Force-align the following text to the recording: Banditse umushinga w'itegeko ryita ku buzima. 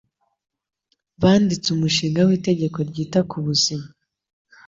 Banditse 1.21 1.67
umushinga 1.75 2.19
w'itegeko 2.27 2.77
ryita 2.89 3.19
ku 3.29 3.37
buzima. 3.45 3.87